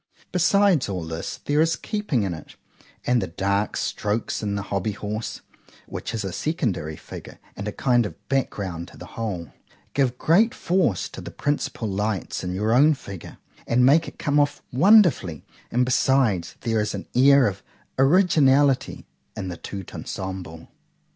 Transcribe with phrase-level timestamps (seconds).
[0.31, 2.55] Besides all this,—there is keeping in it,
[3.05, 5.41] and the dark strokes in the HOBBY HORSE,
[5.85, 9.49] (which is a secondary figure, and a kind of back ground to the whole)
[9.93, 13.37] give great force to the principal lights in your own figure,
[13.67, 17.61] and make it come off wonderfully;—and besides, there is an air of
[17.99, 19.05] originality
[19.37, 20.67] in the _tout ensemble.